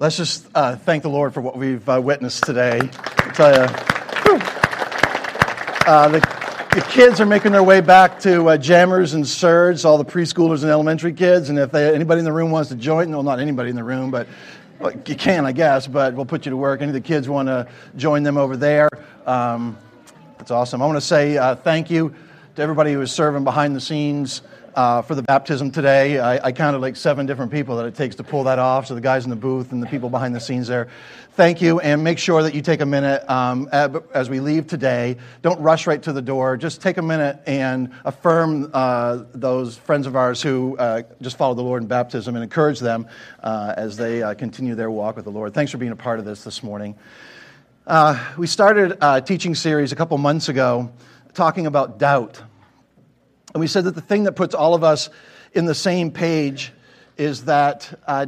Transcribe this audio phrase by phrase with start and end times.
[0.00, 2.80] Let's just uh, thank the Lord for what we've uh, witnessed today.
[2.82, 3.60] I tell you,
[5.86, 6.18] uh, the,
[6.74, 10.62] the, kids are making their way back to uh, Jammers and Surds, all the preschoolers
[10.62, 11.48] and elementary kids.
[11.48, 13.84] And if they, anybody in the room wants to join, well, not anybody in the
[13.84, 14.26] room, but
[14.80, 16.82] well, you can, I guess, but we'll put you to work.
[16.82, 18.88] Any of the kids want to join them over there?
[19.26, 19.78] Um,
[20.38, 20.82] that's awesome.
[20.82, 22.12] I want to say uh, thank you
[22.56, 24.42] to everybody who is serving behind the scenes
[24.74, 26.18] uh, for the baptism today.
[26.18, 28.86] I, I, counted like seven different people that it takes to pull that off.
[28.86, 30.88] So the guys in the booth and the people behind the scenes there.
[31.32, 35.16] Thank you, and make sure that you take a minute um, as we leave today.
[35.42, 36.56] Don't rush right to the door.
[36.56, 41.56] Just take a minute and affirm uh, those friends of ours who uh, just followed
[41.56, 43.08] the Lord in baptism and encourage them
[43.42, 45.54] uh, as they uh, continue their walk with the Lord.
[45.54, 46.94] Thanks for being a part of this this morning.
[47.86, 50.92] Uh, we started a teaching series a couple months ago
[51.34, 52.40] talking about doubt.
[53.54, 55.08] And we said that the thing that puts all of us
[55.52, 56.72] in the same page
[57.16, 58.26] is that uh,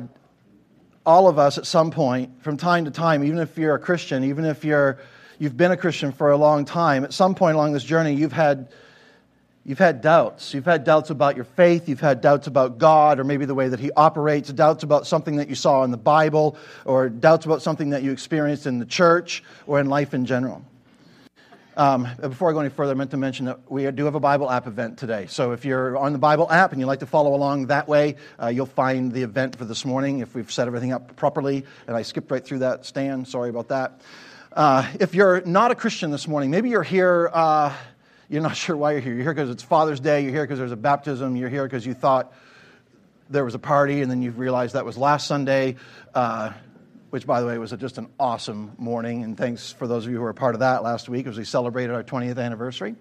[1.05, 4.23] all of us at some point, from time to time, even if you're a Christian,
[4.25, 4.99] even if you're,
[5.41, 8.33] you've been a Christian for a long time, at some point along this journey, you've
[8.33, 8.69] had,
[9.65, 10.55] you've had doubts.
[10.55, 13.69] You've had doubts about your faith, you've had doubts about God, or maybe the way
[13.69, 17.63] that He operates, doubts about something that you saw in the Bible, or doubts about
[17.63, 20.63] something that you experienced in the church or in life in general.
[21.77, 24.21] Um, before I go any further, I meant to mention that we do have a
[24.21, 25.27] Bible app event today.
[25.27, 28.17] So if you're on the Bible app and you'd like to follow along that way,
[28.43, 31.67] uh, you'll find the event for this morning if we've set everything up properly.
[31.87, 33.27] And I skipped right through that, Stan.
[33.27, 34.01] Sorry about that.
[34.55, 37.75] Uh, if you're not a Christian this morning, maybe you're here, uh,
[38.31, 39.13] you're not sure why you're here.
[39.13, 41.85] You're here because it's Father's Day, you're here because there's a baptism, you're here because
[41.85, 42.33] you thought
[43.29, 45.77] there was a party and then you realized that was last Sunday.
[46.15, 46.53] Uh,
[47.17, 49.25] which, by the way, was just an awesome morning.
[49.25, 51.39] And thanks for those of you who were a part of that last week as
[51.39, 52.95] we celebrated our 20th anniversary.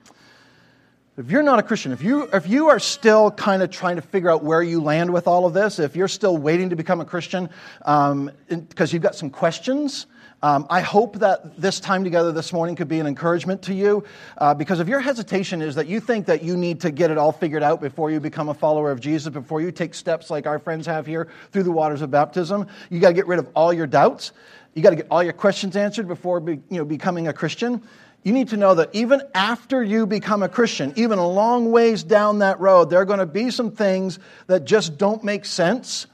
[1.18, 4.02] If you're not a Christian, if you, if you are still kind of trying to
[4.02, 7.02] figure out where you land with all of this, if you're still waiting to become
[7.02, 7.50] a Christian
[7.80, 8.32] because um,
[8.78, 10.06] you've got some questions,
[10.42, 14.04] um, I hope that this time together this morning could be an encouragement to you
[14.38, 17.18] uh, because if your hesitation is that you think that you need to get it
[17.18, 20.46] all figured out before you become a follower of Jesus, before you take steps like
[20.46, 23.50] our friends have here through the waters of baptism, you got to get rid of
[23.56, 24.34] all your doubts.
[24.74, 27.82] You got to get all your questions answered before be, you know, becoming a Christian.
[28.24, 32.04] You need to know that even after you become a Christian, even a long ways
[32.04, 36.08] down that road, there are going to be some things that just don't make sense,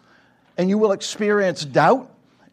[0.58, 2.11] and you will experience doubt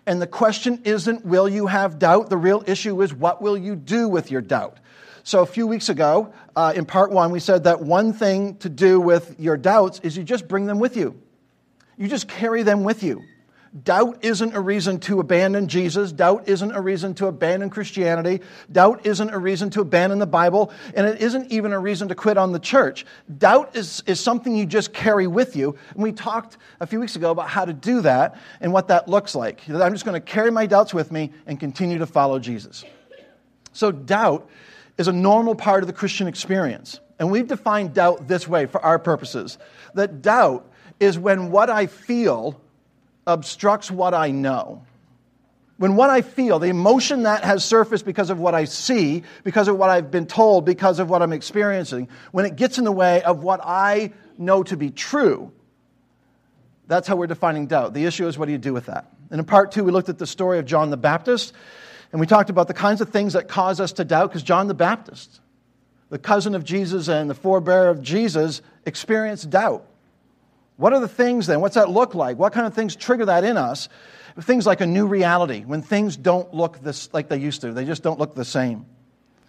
[0.09, 2.31] and the question isn't, will you have doubt?
[2.31, 4.79] The real issue is, what will you do with your doubt?
[5.23, 8.71] So, a few weeks ago, uh, in part one, we said that one thing to
[8.71, 11.21] do with your doubts is you just bring them with you.
[11.99, 13.23] You just carry them with you.
[13.85, 16.11] Doubt isn't a reason to abandon Jesus.
[16.11, 18.41] Doubt isn't a reason to abandon Christianity.
[18.73, 20.73] Doubt isn't a reason to abandon the Bible.
[20.95, 23.05] And it isn't even a reason to quit on the church.
[23.37, 25.77] Doubt is, is something you just carry with you.
[25.95, 29.09] And we talked a few weeks ago about how to do that and what that
[29.09, 29.69] looks like.
[29.69, 32.85] I'm just going to carry my doubts with me and continue to follow Jesus.
[33.73, 34.49] So, doubt
[34.97, 37.01] is a normal part of the Christian experience.
[37.19, 39.59] And we've defined doubt this way for our purposes
[39.95, 42.61] that doubt is when what I feel
[43.29, 44.83] obstructs what I know.
[45.77, 49.69] When what I feel, the emotion that has surfaced because of what I see, because
[49.69, 52.91] of what I've been told, because of what I'm experiencing, when it gets in the
[52.91, 55.53] way of what I know to be true,
[56.89, 57.95] that's how we're defining doubt.
[57.95, 59.13] The issue is what do you do with that?
[59.31, 61.53] And in part two, we looked at the story of John the Baptist,
[62.11, 64.67] and we talked about the kinds of things that cause us to doubt, because John
[64.67, 65.41] the Baptist,
[66.11, 69.85] the cousin of Jesus and the forebearer of Jesus, experienced doubt.
[70.79, 71.61] What are the things then?
[71.61, 72.39] What's that look like?
[72.39, 73.89] What kind of things trigger that in us?
[74.41, 77.85] Things like a new reality, when things don't look this, like they used to, they
[77.85, 78.87] just don't look the same.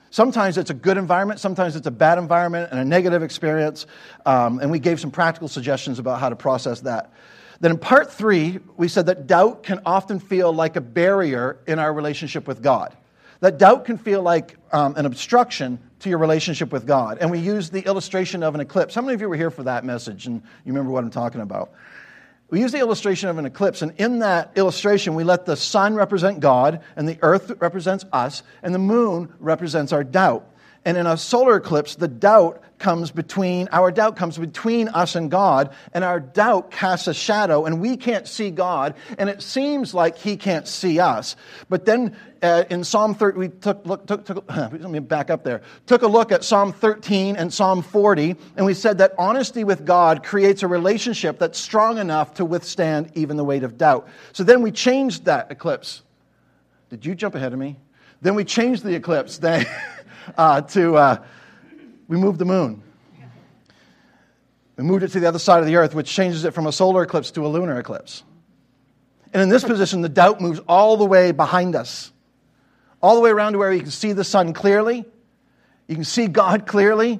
[0.10, 3.86] Sometimes it's a good environment, sometimes it's a bad environment and a negative experience,
[4.26, 7.14] um, and we gave some practical suggestions about how to process that.
[7.60, 11.78] Then in part three, we said that doubt can often feel like a barrier in
[11.78, 12.98] our relationship with God.
[13.42, 17.18] That doubt can feel like um, an obstruction to your relationship with God.
[17.20, 18.96] And we used the illustration of an eclipse.
[18.96, 21.42] How many of you were here for that message and you remember what I'm talking
[21.42, 21.72] about?
[22.50, 25.94] We use the illustration of an eclipse, and in that illustration, we let the sun
[25.94, 30.52] represent God, and the earth represents us, and the moon represents our doubt.
[30.86, 35.30] And in a solar eclipse, the doubt comes between, our doubt comes between us and
[35.30, 39.94] God, and our doubt casts a shadow, and we can't see God, and it seems
[39.94, 41.36] like He can't see us.
[41.68, 45.44] But then uh, in Psalm 30, we took, look, took, took, let me back up
[45.44, 49.66] there, took a look at Psalm 13 and Psalm 40, and we said that honesty
[49.66, 54.08] with God creates a relationship that's strong enough to withstand even the weight of doubt.
[54.32, 56.02] So then we changed that eclipse.
[56.90, 57.78] Did you jump ahead of me?
[58.22, 59.38] Then we changed the eclipse.
[59.50, 59.66] Then,
[60.38, 61.24] uh, to, uh,
[62.08, 62.84] we moved the moon.
[64.80, 66.72] We moved it to the other side of the earth, which changes it from a
[66.72, 68.24] solar eclipse to a lunar eclipse.
[69.34, 72.12] And in this position, the doubt moves all the way behind us,
[73.02, 75.06] all the way around to where you can see the sun clearly.
[75.88, 77.20] You can see God clearly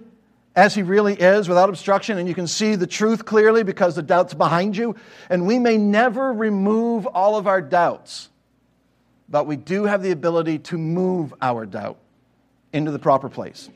[0.56, 4.04] as He really is without obstruction, and you can see the truth clearly because the
[4.04, 4.96] doubt's behind you.
[5.30, 8.30] And we may never remove all of our doubts,
[9.28, 11.98] but we do have the ability to move our doubt
[12.74, 13.70] into the proper place.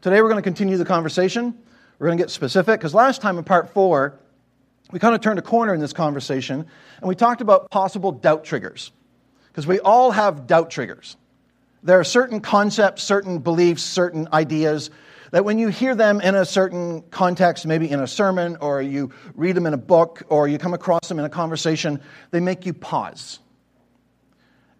[0.00, 1.56] Today, we're going to continue the conversation.
[1.98, 4.18] We're going to get specific because last time in part four,
[4.90, 6.66] we kind of turned a corner in this conversation
[7.00, 8.92] and we talked about possible doubt triggers.
[9.48, 11.16] Because we all have doubt triggers.
[11.82, 14.90] There are certain concepts, certain beliefs, certain ideas
[15.30, 19.12] that when you hear them in a certain context, maybe in a sermon, or you
[19.34, 22.64] read them in a book, or you come across them in a conversation, they make
[22.66, 23.38] you pause.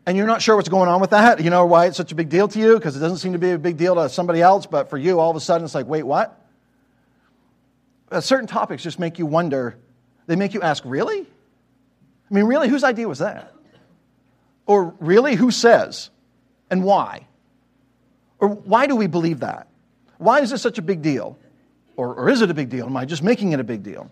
[0.08, 1.44] And you're not sure what's going on with that.
[1.44, 2.76] You know why it's such a big deal to you?
[2.76, 5.20] Because it doesn't seem to be a big deal to somebody else, but for you,
[5.20, 6.42] all of a sudden, it's like, wait, what?
[8.10, 9.76] Uh, certain topics just make you wonder
[10.26, 11.20] they make you ask, really?
[11.20, 13.52] I mean, really, whose idea was that?
[14.64, 16.08] Or really, who says?
[16.70, 17.26] And why?
[18.38, 19.68] Or why do we believe that?
[20.16, 21.36] Why is this such a big deal?
[21.98, 22.86] Or, or is it a big deal?
[22.86, 24.10] Am I just making it a big deal?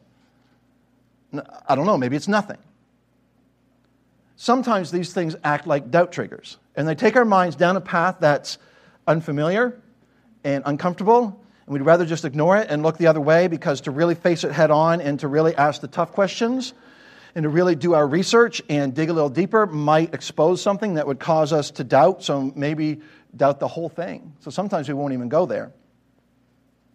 [1.66, 2.58] I don't know, maybe it's nothing.
[4.36, 8.16] Sometimes these things act like doubt triggers, and they take our minds down a path
[8.20, 8.58] that's
[9.06, 9.80] unfamiliar
[10.44, 13.90] and uncomfortable and we'd rather just ignore it and look the other way because to
[13.90, 16.72] really face it head on and to really ask the tough questions
[17.34, 21.06] and to really do our research and dig a little deeper might expose something that
[21.06, 23.00] would cause us to doubt, so maybe
[23.36, 24.32] doubt the whole thing.
[24.40, 25.72] So sometimes we won't even go there.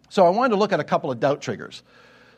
[0.08, 1.82] So I wanted to look at a couple of doubt triggers,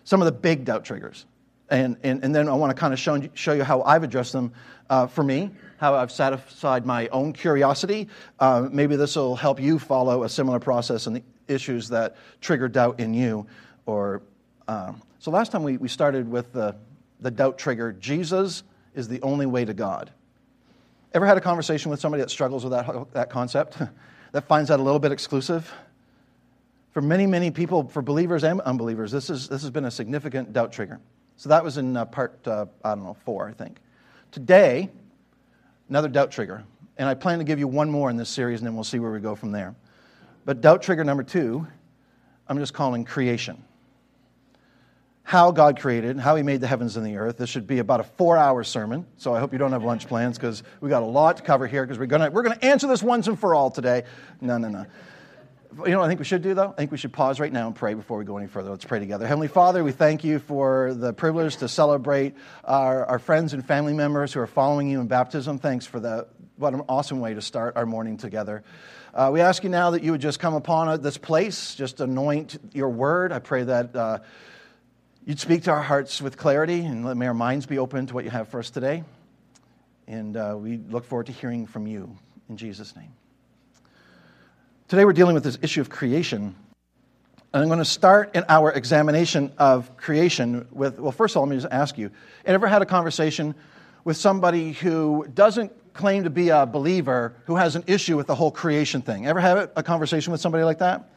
[0.03, 1.25] some of the big doubt triggers.
[1.71, 4.33] And, and, and then I want to kind of show, show you how I've addressed
[4.33, 4.53] them
[4.91, 8.09] uh, for me, how I've satisfied my own curiosity.
[8.39, 12.69] Uh, maybe this will help you follow a similar process in the issues that trigger
[12.69, 13.47] doubt in you.
[13.87, 14.23] Or
[14.69, 16.77] um, so last time we, we started with the,
[17.21, 18.63] the doubt trigger Jesus
[18.95, 20.11] is the only way to God.
[21.13, 23.79] Ever had a conversation with somebody that struggles with that, that concept,
[24.33, 25.73] that finds that a little bit exclusive?
[26.93, 30.53] For many, many people, for believers and unbelievers, this, is, this has been a significant
[30.53, 31.01] doubt trigger.
[31.37, 33.79] So that was in uh, part, uh, I don't know, four, I think.
[34.31, 34.91] Today,
[35.89, 36.65] another doubt trigger.
[36.97, 39.01] And I plan to give you one more in this series, and then we'll see
[39.01, 39.75] where we go from there.
[40.45, 41.67] But doubt trigger number two,
[42.49, 43.63] I'm just calling creation.
[45.25, 47.39] How God created, how He made the heavens and the earth.
[47.39, 50.07] This should be about a four hour sermon, so I hope you don't have lunch
[50.07, 52.59] plans because we got a lot to cover here because we're going to we're gonna
[52.61, 54.05] answer this once and for all today.
[54.41, 54.87] No, no, no.
[55.76, 56.71] You know I think we should do, though?
[56.71, 58.71] I think we should pause right now and pray before we go any further.
[58.71, 59.26] Let's pray together.
[59.26, 63.93] Heavenly Father, we thank you for the privilege to celebrate our, our friends and family
[63.93, 65.59] members who are following you in baptism.
[65.59, 66.29] Thanks for that.
[66.56, 68.62] What an awesome way to start our morning together.
[69.12, 72.56] Uh, we ask you now that you would just come upon this place, just anoint
[72.73, 73.32] your word.
[73.32, 74.19] I pray that uh,
[75.27, 78.15] you'd speak to our hearts with clarity and let may our minds be open to
[78.15, 79.03] what you have for us today.
[80.06, 82.17] And uh, we look forward to hearing from you
[82.49, 83.12] in Jesus' name.
[84.87, 86.55] Today we're dealing with this issue of creation.
[87.55, 91.45] And I'm going to start in our examination of creation with, well, first of all,
[91.45, 92.11] let me just ask you,
[92.45, 93.55] ever had a conversation
[94.05, 98.35] with somebody who doesn't claim to be a believer who has an issue with the
[98.35, 99.27] whole creation thing.
[99.27, 101.09] Ever have a conversation with somebody like that?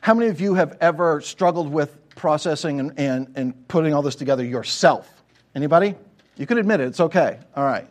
[0.00, 4.16] How many of you have ever struggled with processing and, and, and putting all this
[4.16, 5.22] together yourself?
[5.54, 5.96] Anybody?
[6.38, 7.40] You can admit it, it's okay.
[7.54, 7.86] All right.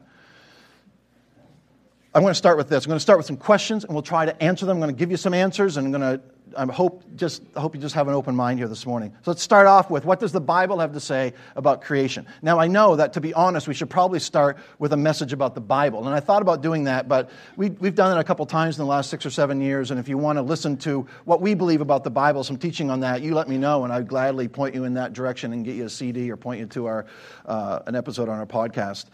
[2.14, 2.86] I'm going to start with this.
[2.86, 4.78] I'm going to start with some questions and we'll try to answer them.
[4.78, 6.24] I'm going to give you some answers and I'm going to
[6.58, 9.14] I hope, just, I hope you just have an open mind here this morning.
[9.24, 12.28] So let's start off with what does the Bible have to say about creation?
[12.42, 15.56] Now, I know that to be honest, we should probably start with a message about
[15.56, 16.06] the Bible.
[16.06, 18.84] And I thought about doing that, but we, we've done it a couple times in
[18.84, 19.92] the last six or seven years.
[19.92, 22.90] And if you want to listen to what we believe about the Bible, some teaching
[22.90, 25.64] on that, you let me know, and I'd gladly point you in that direction and
[25.64, 27.06] get you a CD or point you to our,
[27.46, 29.06] uh, an episode on our podcast.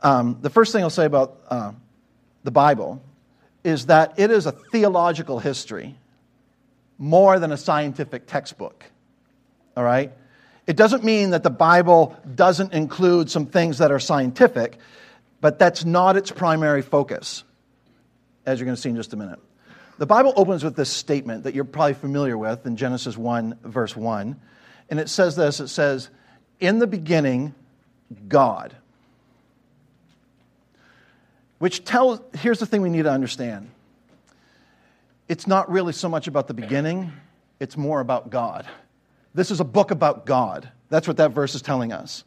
[0.00, 1.72] Um, the first thing I'll say about uh,
[2.44, 3.02] the Bible
[3.64, 5.96] is that it is a theological history
[6.98, 8.84] more than a scientific textbook.
[9.76, 10.12] All right?
[10.66, 14.78] It doesn't mean that the Bible doesn't include some things that are scientific,
[15.40, 17.42] but that's not its primary focus,
[18.46, 19.40] as you're going to see in just a minute.
[19.98, 23.96] The Bible opens with this statement that you're probably familiar with in Genesis 1, verse
[23.96, 24.40] 1.
[24.90, 26.10] And it says this it says,
[26.60, 27.54] In the beginning,
[28.28, 28.76] God.
[31.62, 33.70] Which tells, here's the thing we need to understand
[35.28, 37.12] it's not really so much about the beginning,
[37.60, 38.66] it's more about God.
[39.32, 40.68] This is a book about God.
[40.88, 42.24] That's what that verse is telling us.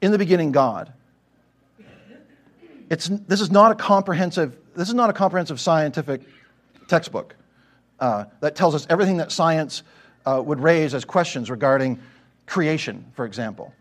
[0.00, 0.92] In the beginning, God.
[2.90, 6.22] It's, this is not a comprehensive this is not a comprehensive scientific
[6.88, 7.36] textbook
[8.00, 9.84] uh, that tells us everything that science
[10.26, 12.00] uh, would raise as questions regarding
[12.46, 13.72] creation, for example.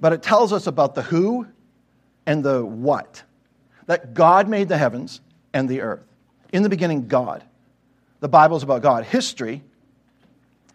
[0.00, 1.46] But it tells us about the who
[2.26, 3.22] and the what.
[3.86, 5.20] That God made the heavens
[5.52, 6.04] and the earth.
[6.52, 7.44] In the beginning, God.
[8.20, 9.04] The Bible is about God.
[9.04, 9.62] History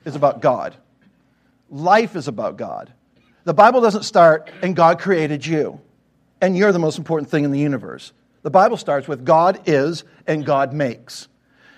[0.05, 0.75] is about God.
[1.69, 2.91] Life is about God.
[3.43, 5.81] The Bible doesn't start, and God created you,
[6.41, 8.13] and you're the most important thing in the universe.
[8.43, 11.27] The Bible starts with God is, and God makes.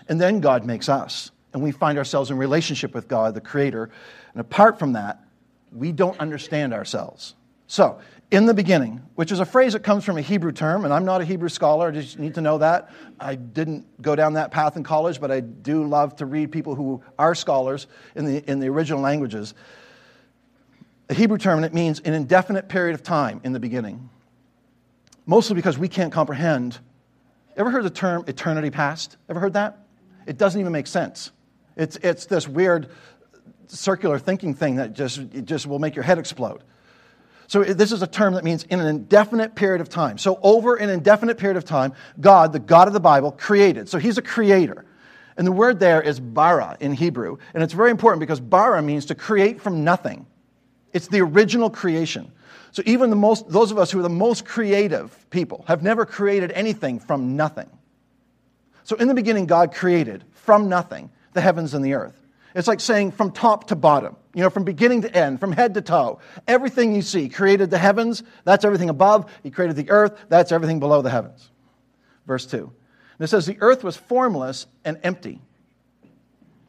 [0.07, 1.31] And then God makes us.
[1.53, 3.89] And we find ourselves in relationship with God, the Creator.
[4.33, 5.23] And apart from that,
[5.71, 7.35] we don't understand ourselves.
[7.67, 7.99] So,
[8.33, 11.05] in the beginning, which is a phrase that comes from a Hebrew term, and I'm
[11.05, 12.89] not a Hebrew scholar, I just need to know that.
[13.19, 16.73] I didn't go down that path in college, but I do love to read people
[16.73, 17.85] who are scholars
[18.15, 19.53] in the, in the original languages.
[21.09, 24.09] A Hebrew term, and it means an indefinite period of time in the beginning.
[25.27, 26.79] Mostly because we can't comprehend.
[27.55, 29.15] Ever heard the term eternity past?
[29.29, 29.85] Ever heard that?
[30.25, 31.29] It doesn't even make sense.
[31.77, 32.89] It's, it's this weird
[33.67, 36.63] circular thinking thing that just, it just will make your head explode.
[37.47, 40.17] So, this is a term that means in an indefinite period of time.
[40.17, 43.89] So, over an indefinite period of time, God, the God of the Bible, created.
[43.89, 44.85] So, He's a creator.
[45.35, 47.37] And the word there is bara in Hebrew.
[47.53, 50.25] And it's very important because bara means to create from nothing,
[50.93, 52.31] it's the original creation.
[52.71, 56.05] So, even the most, those of us who are the most creative people have never
[56.05, 57.69] created anything from nothing.
[58.83, 62.22] So, in the beginning, God created from nothing the heavens and the earth.
[62.55, 65.73] It's like saying from top to bottom, you know, from beginning to end, from head
[65.73, 66.19] to toe.
[66.47, 69.31] Everything you see, created the heavens, that's everything above.
[69.41, 71.49] He created the earth, that's everything below the heavens.
[72.27, 72.57] Verse 2.
[72.57, 75.41] And it says, The earth was formless and empty.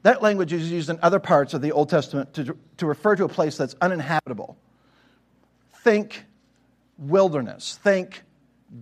[0.02, 3.24] That language is used in other parts of the Old Testament to, to refer to
[3.24, 4.56] a place that's uninhabitable.
[5.76, 6.24] Think
[6.98, 7.78] wilderness.
[7.82, 8.22] Think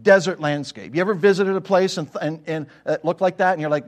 [0.02, 0.94] desert landscape.
[0.94, 3.84] You ever visited a place and, and, and it looked like that and you're like,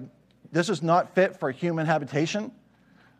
[0.53, 2.53] this is not fit for human habitation?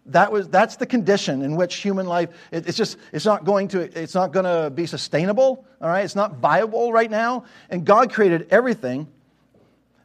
[0.07, 3.69] That was, that's the condition in which human life, it, it's just, it's not going
[3.69, 6.05] to, it's not going to be sustainable, all right?
[6.05, 7.45] It's not viable right now.
[7.71, 9.09] And God created everything,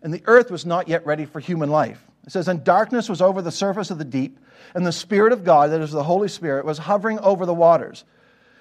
[0.01, 2.01] and the earth was not yet ready for human life.
[2.25, 4.39] It says, and darkness was over the surface of the deep,
[4.73, 8.05] and the Spirit of God, that is the Holy Spirit, was hovering over the waters.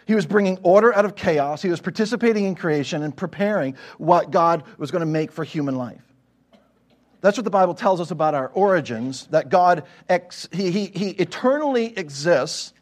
[0.07, 1.61] He was bringing order out of chaos.
[1.61, 5.77] He was participating in creation and preparing what God was going to make for human
[5.77, 6.01] life.
[7.21, 11.11] That's what the Bible tells us about our origins, that God, ex, he, he, he
[11.11, 12.73] eternally exists,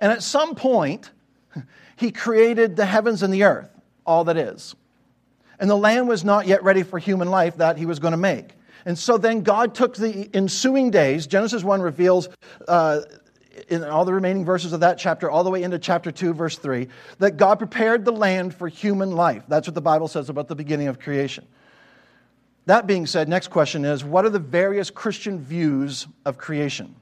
[0.00, 1.10] and at some point,
[1.96, 3.70] he created the heavens and the earth,
[4.06, 4.74] all that is.
[5.58, 8.18] And the land was not yet ready for human life that he was going to
[8.18, 8.50] make.
[8.84, 12.28] And so then God took the ensuing days, Genesis 1 reveals
[12.66, 13.02] uh,
[13.68, 16.58] in all the remaining verses of that chapter, all the way into chapter 2, verse
[16.58, 19.44] 3, that God prepared the land for human life.
[19.46, 21.46] That's what the Bible says about the beginning of creation.
[22.66, 26.94] That being said, next question is what are the various Christian views of creation?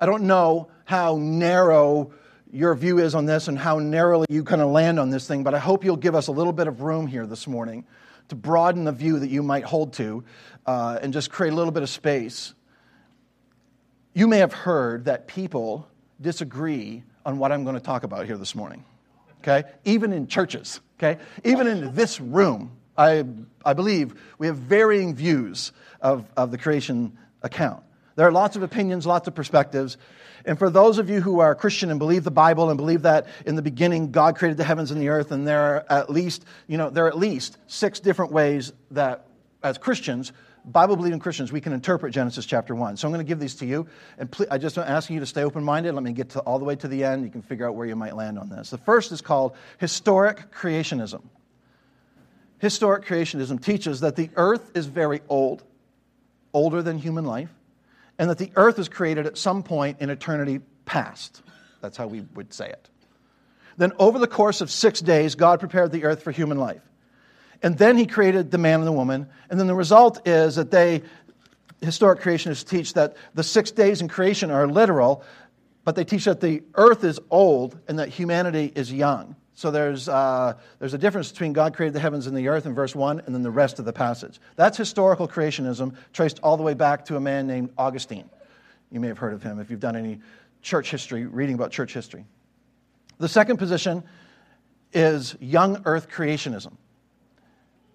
[0.00, 2.12] I don't know how narrow
[2.52, 5.42] your view is on this and how narrowly you kind of land on this thing,
[5.42, 7.84] but I hope you'll give us a little bit of room here this morning
[8.28, 10.24] to broaden the view that you might hold to
[10.66, 12.54] uh, and just create a little bit of space.
[14.14, 15.88] You may have heard that people
[16.20, 18.84] disagree on what I'm going to talk about here this morning,
[19.40, 19.68] okay?
[19.84, 21.20] Even in churches, okay?
[21.44, 23.24] Even in this room, I,
[23.68, 27.82] I believe we have varying views of, of the creation account.
[28.16, 29.98] There are lots of opinions, lots of perspectives.
[30.46, 33.26] And for those of you who are Christian and believe the Bible and believe that
[33.44, 36.46] in the beginning God created the heavens and the earth, and there are at least,
[36.66, 39.26] you know, there are at least six different ways that
[39.62, 40.32] as Christians,
[40.64, 42.96] Bible believing Christians, we can interpret Genesis chapter 1.
[42.96, 43.86] So I'm going to give these to you.
[44.16, 45.94] And please, I just am asking you to stay open minded.
[45.94, 47.22] Let me get to, all the way to the end.
[47.22, 48.70] You can figure out where you might land on this.
[48.70, 51.20] The first is called historic creationism
[52.58, 55.62] historic creationism teaches that the earth is very old,
[56.52, 57.50] older than human life,
[58.18, 61.42] and that the earth was created at some point in eternity past.
[61.80, 62.88] That's how we would say it.
[63.76, 66.82] Then, over the course of six days, God prepared the earth for human life.
[67.62, 69.28] And then he created the man and the woman.
[69.50, 71.02] And then the result is that they,
[71.80, 75.24] historic creationists, teach that the six days in creation are literal,
[75.84, 79.36] but they teach that the earth is old and that humanity is young.
[79.58, 82.76] So there's, uh, there's a difference between God created the heavens and the earth in
[82.76, 84.38] verse 1 and then the rest of the passage.
[84.54, 88.30] That's historical creationism, traced all the way back to a man named Augustine.
[88.92, 90.20] You may have heard of him if you've done any
[90.62, 92.24] church history, reading about church history.
[93.18, 94.04] The second position
[94.92, 96.76] is young earth creationism.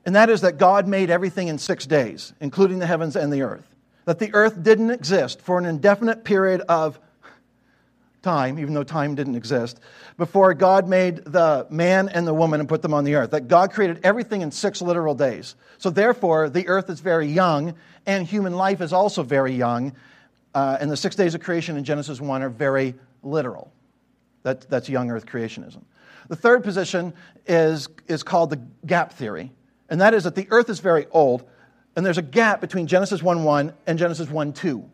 [0.05, 3.41] And that is that God made everything in six days, including the heavens and the
[3.41, 3.73] earth.
[4.03, 6.99] That the earth didn't exist for an indefinite period of
[8.23, 9.79] time, even though time didn't exist,
[10.17, 13.31] before God made the man and the woman and put them on the earth.
[13.31, 15.55] That God created everything in six literal days.
[15.77, 17.75] So therefore, the earth is very young,
[18.05, 19.93] and human life is also very young.
[20.55, 23.71] Uh, and the six days of creation in Genesis 1 are very literal.
[24.43, 25.81] That, that's young earth creationism.
[26.29, 27.13] The third position
[27.47, 29.51] is, is called the gap theory,
[29.89, 31.43] and that is that the earth is very old,
[31.95, 34.89] and there's a gap between Genesis 1 1 and Genesis 1 2.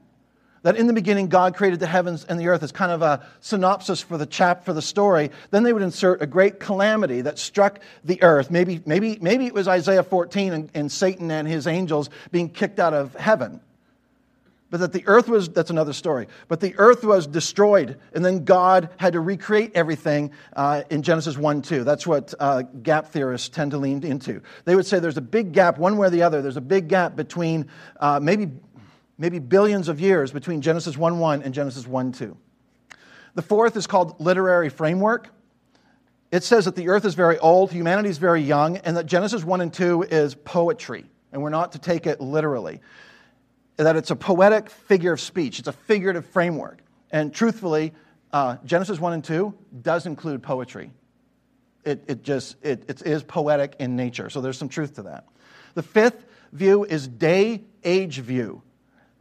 [0.63, 3.25] That in the beginning God created the heavens and the earth is kind of a
[3.39, 5.32] synopsis for the chap for the story.
[5.51, 8.51] Then they would insert a great calamity that struck the earth.
[8.51, 12.80] Maybe, maybe, maybe it was Isaiah 14 and, and Satan and his angels being kicked
[12.80, 13.62] out of heaven.
[14.72, 16.28] But that the earth was, that's another story.
[16.48, 21.38] But the earth was destroyed, and then God had to recreate everything uh, in Genesis
[21.38, 21.84] 1 2.
[21.84, 24.42] That's what uh, gap theorists tend to lean into.
[24.66, 26.88] They would say there's a big gap, one way or the other, there's a big
[26.88, 27.68] gap between
[28.00, 28.51] uh, maybe,
[29.20, 32.36] maybe billions of years between Genesis 1 1 and Genesis 1 2.
[33.36, 35.30] The fourth is called literary framework.
[36.32, 39.44] It says that the earth is very old, humanity is very young, and that Genesis
[39.44, 42.82] 1 and 2 is poetry, and we're not to take it literally
[43.84, 46.80] that it's a poetic figure of speech, it's a figurative framework.
[47.12, 47.94] And truthfully,
[48.34, 50.92] uh, Genesis 1 and 2 does include poetry.
[51.86, 55.26] It, it just it, it is poetic in nature, so there's some truth to that.
[55.76, 58.62] The fifth view is day age view.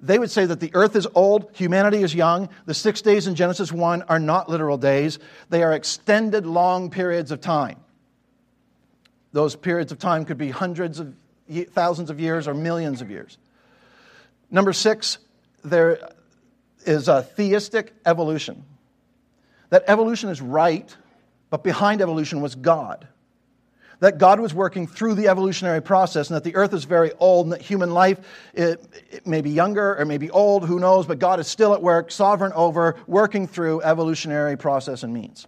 [0.00, 2.48] They would say that the earth is old, humanity is young.
[2.66, 5.18] The six days in Genesis 1 are not literal days,
[5.50, 7.78] they are extended long periods of time.
[9.32, 11.14] Those periods of time could be hundreds of
[11.70, 13.38] thousands of years or millions of years.
[14.50, 15.18] Number six,
[15.64, 16.10] there
[16.86, 18.64] is a theistic evolution.
[19.70, 20.94] That evolution is right,
[21.50, 23.06] but behind evolution was God.
[24.00, 27.46] That God was working through the evolutionary process, and that the earth is very old,
[27.46, 28.20] and that human life
[28.54, 31.74] it, it may be younger or may be old, who knows, but God is still
[31.74, 35.46] at work, sovereign over, working through evolutionary process and means.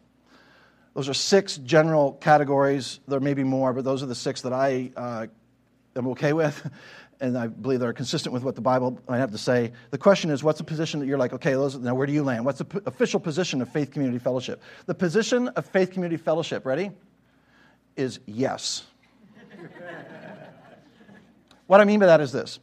[0.94, 2.98] Those are six general categories.
[3.06, 5.26] There may be more, but those are the six that I uh,
[5.94, 6.68] am okay with.
[7.20, 9.72] and I believe they're consistent with what the Bible might have to say.
[9.90, 12.22] The question is, what's the position that you're like, okay, those, now where do you
[12.22, 12.44] land?
[12.44, 14.62] What's the p- official position of Faith Community Fellowship?
[14.86, 16.90] The position of Faith Community Fellowship, ready?
[17.96, 18.84] Is yes.
[21.66, 22.58] what I mean by that is this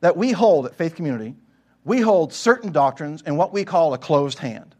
[0.00, 1.34] that we hold at Faith Community,
[1.84, 4.74] we hold certain doctrines in what we call a closed hand.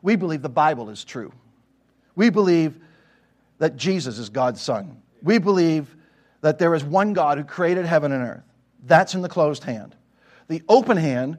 [0.00, 1.32] We believe the Bible is true.
[2.14, 2.78] We believe
[3.58, 5.00] that Jesus is God's Son.
[5.22, 5.94] We believe
[6.40, 8.42] that there is one God who created heaven and earth.
[8.84, 9.94] That's in the closed hand.
[10.48, 11.38] The open hand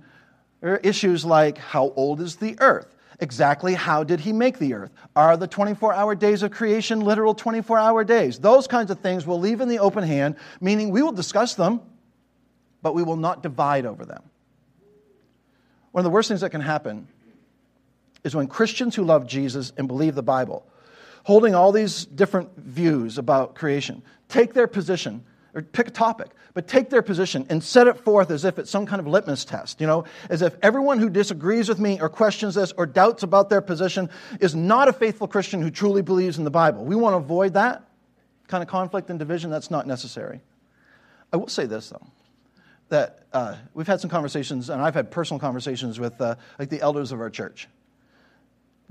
[0.63, 2.92] are issues like how old is the earth?
[3.19, 4.91] Exactly how did he make the earth?
[5.15, 8.39] Are the 24 hour days of creation literal 24 hour days?
[8.39, 11.81] Those kinds of things we'll leave in the open hand, meaning we will discuss them,
[12.81, 14.23] but we will not divide over them.
[15.91, 17.07] One of the worst things that can happen
[18.23, 20.65] is when Christians who love Jesus and believe the Bible,
[21.23, 26.67] holding all these different views about creation, take their position or pick a topic, but
[26.67, 29.79] take their position and set it forth as if it's some kind of litmus test,
[29.79, 33.49] you know, as if everyone who disagrees with me or questions this or doubts about
[33.49, 36.83] their position is not a faithful Christian who truly believes in the Bible.
[36.83, 37.83] We want to avoid that
[38.47, 39.51] kind of conflict and division.
[39.51, 40.41] That's not necessary.
[41.31, 42.07] I will say this, though,
[42.89, 46.81] that uh, we've had some conversations, and I've had personal conversations with uh, like the
[46.81, 47.67] elders of our church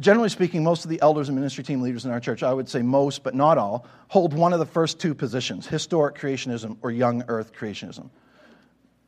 [0.01, 2.69] generally speaking, most of the elders and ministry team leaders in our church, I would
[2.69, 6.91] say most, but not all, hold one of the first two positions historic creationism or
[6.91, 8.11] young earth creationism.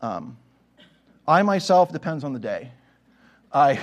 [0.01, 0.37] Um,
[1.27, 2.71] I myself, depends on the day.
[3.53, 3.81] I,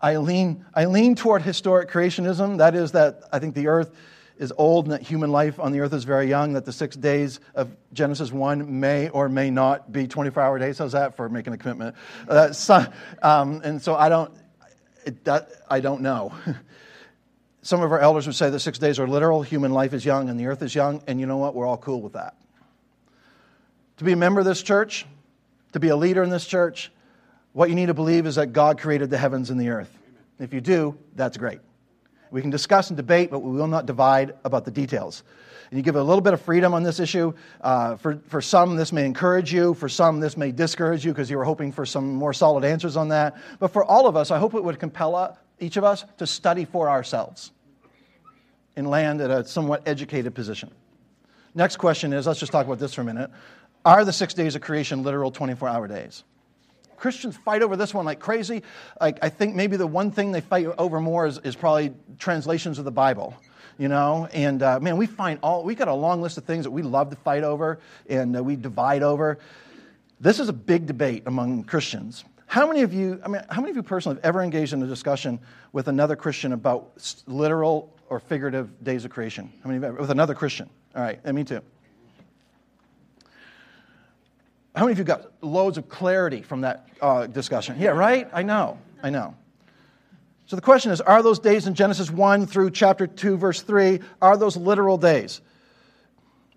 [0.00, 2.58] I, lean, I lean toward historic creationism.
[2.58, 3.92] That is, that I think the earth
[4.38, 6.96] is old and that human life on the earth is very young, that the six
[6.96, 10.78] days of Genesis 1 may or may not be 24 hour days.
[10.78, 11.94] How's that for making a commitment?
[12.28, 12.84] Uh, so,
[13.22, 14.32] um, and so I don't,
[15.04, 16.32] it, that, I don't know.
[17.62, 20.28] Some of our elders would say the six days are literal, human life is young,
[20.28, 21.54] and the earth is young, and you know what?
[21.54, 22.34] We're all cool with that.
[23.98, 25.06] To be a member of this church,
[25.72, 26.90] to be a leader in this church,
[27.52, 29.96] what you need to believe is that God created the heavens and the earth.
[30.40, 31.60] If you do, that's great.
[32.30, 35.22] We can discuss and debate, but we will not divide about the details
[35.72, 37.32] and you give a little bit of freedom on this issue.
[37.62, 39.72] Uh, for, for some, this may encourage you.
[39.72, 42.94] For some, this may discourage you because you were hoping for some more solid answers
[42.94, 43.38] on that.
[43.58, 46.66] But for all of us, I hope it would compel each of us to study
[46.66, 47.52] for ourselves
[48.76, 50.70] and land at a somewhat educated position.
[51.54, 53.30] Next question is let's just talk about this for a minute.
[53.86, 56.22] Are the six days of creation literal 24 hour days?
[56.98, 58.62] Christians fight over this one like crazy.
[59.00, 62.78] Like, I think maybe the one thing they fight over more is, is probably translations
[62.78, 63.34] of the Bible
[63.78, 64.28] you know?
[64.32, 66.82] And uh, man we find all we got a long list of things that we
[66.82, 69.38] love to fight over and uh, we divide over.
[70.20, 72.24] This is a big debate among christians.
[72.46, 74.82] How many of you i mean how many of you personally have ever engaged in
[74.82, 75.40] a discussion
[75.72, 76.92] with another christian about
[77.26, 79.52] literal or figurative days of creation?
[79.62, 80.68] How many with another christian?
[80.94, 81.60] All right and me too.
[84.74, 87.76] How many of you got loads of clarity from that uh, discussion?
[87.78, 88.28] Yeah right?
[88.32, 89.34] I know i know
[90.52, 94.00] So the question is are those days in Genesis 1 through chapter 2, verse 3,
[94.20, 95.40] are those literal days?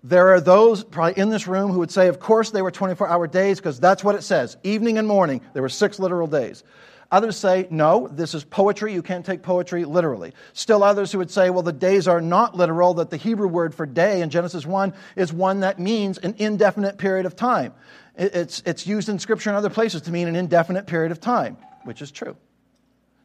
[0.04, 3.08] There are those probably in this room who would say, of course, they were 24
[3.08, 4.58] hour days because that's what it says.
[4.62, 6.62] Evening and morning, there were six literal days.
[7.10, 8.92] Others say, no, this is poetry.
[8.92, 10.34] You can't take poetry literally.
[10.52, 13.74] Still others who would say, well, the days are not literal, that the Hebrew word
[13.74, 17.72] for day in Genesis 1 is one that means an indefinite period of time.
[18.14, 21.56] It's, it's used in Scripture and other places to mean an indefinite period of time,
[21.84, 22.36] which is true.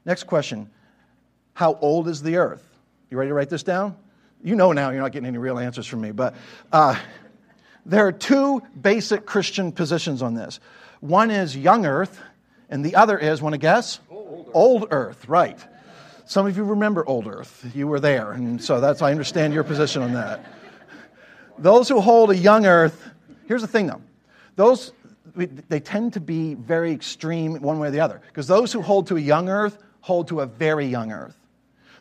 [0.05, 0.69] Next question
[1.53, 2.67] How old is the earth?
[3.09, 3.97] You ready to write this down?
[4.43, 6.35] You know now, you're not getting any real answers from me, but
[6.71, 6.95] uh,
[7.85, 10.59] there are two basic Christian positions on this.
[10.99, 12.19] One is young earth,
[12.69, 13.99] and the other is, want to guess?
[14.09, 14.55] Old earth.
[14.55, 15.59] old earth, right.
[16.25, 17.69] Some of you remember old earth.
[17.75, 20.45] You were there, and so that's, I understand your position on that.
[21.57, 23.09] Those who hold a young earth,
[23.47, 24.01] here's the thing though.
[24.55, 24.93] Those,
[25.35, 28.21] they tend to be very extreme one way or the other.
[28.27, 31.37] Because those who hold to a young earth hold to a very young earth.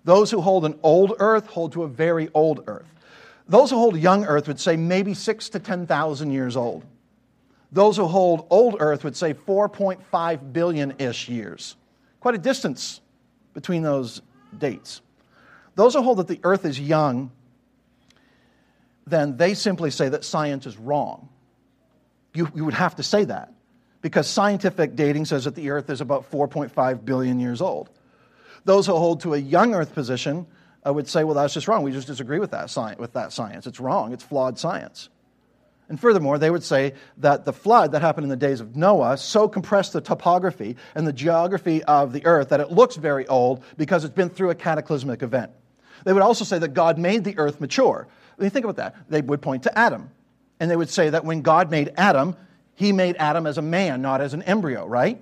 [0.05, 2.87] Those who hold an old earth hold to a very old earth.
[3.49, 6.85] Those who hold young earth would say maybe six to 10,000 years old.
[7.73, 11.77] Those who hold old earth would say 4.5 billion ish years.
[12.21, 13.01] Quite a distance
[13.55, 14.23] between those
[14.57, 15.01] dates.
[15.75, 17.31] Those who hold that the earth is young,
[19.07, 21.29] then they simply say that science is wrong.
[22.35, 23.53] You, you would have to say that
[24.03, 27.91] because scientific dating says that the earth is about 4.5 billion years old.
[28.65, 30.47] Those who hold to a young earth position
[30.87, 31.83] uh, would say, well, that's just wrong.
[31.83, 33.67] We just disagree with that, sci- with that science.
[33.67, 34.13] It's wrong.
[34.13, 35.09] It's flawed science.
[35.89, 39.19] And furthermore, they would say that the flood that happened in the days of Noah
[39.19, 43.65] so compressed the topography and the geography of the earth that it looks very old
[43.77, 45.51] because it's been through a cataclysmic event.
[46.05, 48.07] They would also say that God made the earth mature.
[48.37, 50.11] When you think about that, they would point to Adam.
[50.61, 52.37] And they would say that when God made Adam,
[52.81, 55.21] he made Adam as a man, not as an embryo, right?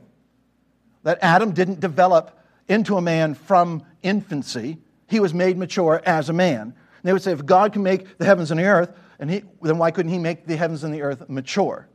[1.03, 4.79] That Adam didn't develop into a man from infancy.
[5.09, 6.61] He was made mature as a man.
[6.61, 9.43] And they would say, if God can make the heavens and the earth, and he,
[9.61, 11.89] then why couldn't he make the heavens and the earth mature?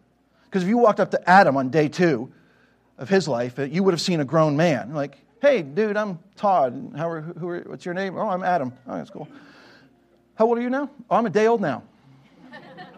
[0.43, 2.29] Because if you walked up to Adam on day two
[2.97, 4.93] of his life, you would have seen a grown man.
[4.93, 6.91] Like, hey, dude, I'm Todd.
[6.97, 8.17] How are, who are, what's your name?
[8.17, 8.73] Oh, I'm Adam.
[8.85, 9.29] Oh, that's cool.
[10.35, 10.89] How old are you now?
[11.09, 11.83] Oh, I'm a day old now.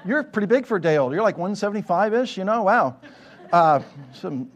[0.05, 1.13] You're pretty big for a day old.
[1.13, 2.63] You're like 175 ish, you know?
[2.63, 2.97] Wow.
[3.51, 3.81] Uh,
[4.13, 4.51] some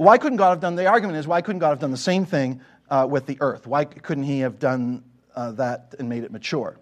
[0.00, 2.24] why couldn't God have done, the argument is, why couldn't God have done the same
[2.24, 3.66] thing uh, with the earth?
[3.66, 5.04] Why couldn't he have done
[5.36, 6.78] uh, that and made it mature?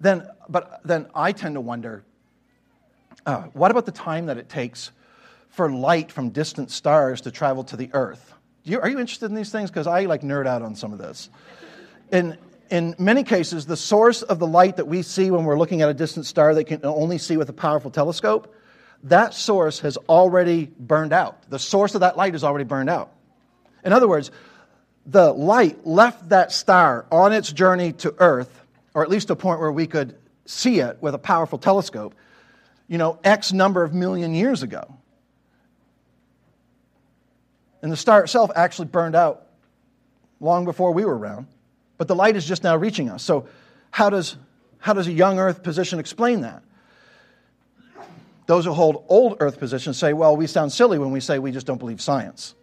[0.00, 2.04] Then, but then I tend to wonder,
[3.26, 4.92] uh, what about the time that it takes
[5.50, 8.32] for light from distant stars to travel to the earth?
[8.64, 9.70] You, are you interested in these things?
[9.70, 11.28] Because I like nerd out on some of this.
[12.12, 12.38] In,
[12.70, 15.88] in many cases, the source of the light that we see when we're looking at
[15.88, 18.54] a distant star that can only see with a powerful telescope
[19.04, 21.48] that source has already burned out.
[21.50, 23.12] The source of that light is already burned out.
[23.84, 24.30] In other words,
[25.06, 28.62] the light left that star on its journey to Earth,
[28.94, 32.14] or at least a point where we could see it with a powerful telescope,
[32.88, 34.96] you know, X number of million years ago.
[37.82, 39.46] And the star itself actually burned out
[40.40, 41.46] long before we were around.
[41.98, 43.22] But the light is just now reaching us.
[43.22, 43.48] So,
[43.90, 44.36] how does,
[44.78, 46.62] how does a young Earth position explain that?
[48.46, 51.50] Those who hold old earth positions say, well, we sound silly when we say we
[51.50, 52.54] just don't believe science.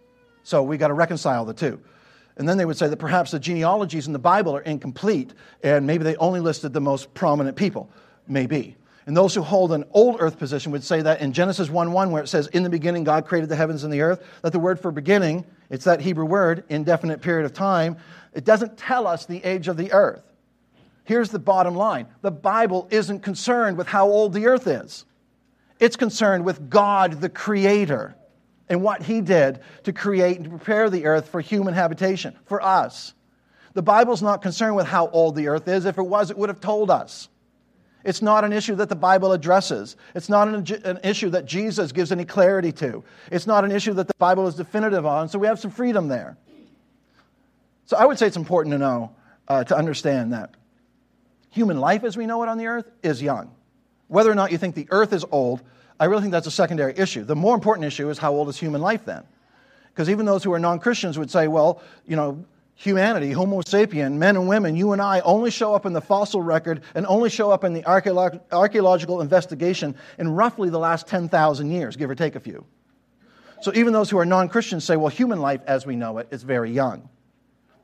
[0.44, 1.80] So we got to reconcile the two.
[2.38, 5.86] And then they would say that perhaps the genealogies in the Bible are incomplete and
[5.86, 7.90] maybe they only listed the most prominent people.
[8.28, 8.78] Maybe.
[9.06, 12.12] And those who hold an old earth position would say that in Genesis 1 1,
[12.12, 14.60] where it says, In the beginning God created the heavens and the earth, that the
[14.60, 17.98] word for beginning, it's that Hebrew word, indefinite period of time,
[18.34, 20.24] it doesn't tell us the age of the earth.
[21.06, 25.06] Here's the bottom line the Bible isn't concerned with how old the earth is.
[25.80, 28.16] It's concerned with God, the Creator,
[28.70, 33.14] and what He did to create and prepare the earth for human habitation, for us.
[33.74, 35.86] The Bible's not concerned with how old the earth is.
[35.86, 37.28] If it was, it would have told us.
[38.04, 39.96] It's not an issue that the Bible addresses.
[40.14, 43.04] It's not an, an, issue that Jesus gives any clarity to.
[43.32, 46.10] It's not an issue that the Bible is definitive on, so we have some freedom
[46.10, 46.38] there.
[47.86, 49.16] So I would say it's important to know,
[49.48, 50.52] uh, to understand that
[51.50, 53.52] human life as we know it on the earth is young.
[54.08, 55.62] Whether or not you think the earth is old
[56.00, 57.24] I really think that's a secondary issue.
[57.24, 59.24] The more important issue is how old is human life then?
[59.94, 62.44] Because even those who are non Christians would say, well, you know,
[62.76, 66.42] humanity, Homo sapien, men and women, you and I, only show up in the fossil
[66.42, 71.72] record and only show up in the archeolog- archaeological investigation in roughly the last 10,000
[71.72, 72.66] years, give or take a few.
[73.62, 76.28] So even those who are non Christians say, well, human life as we know it
[76.32, 77.08] is very young.